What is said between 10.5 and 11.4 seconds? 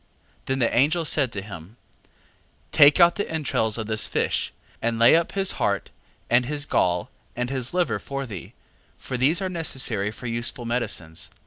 medicines.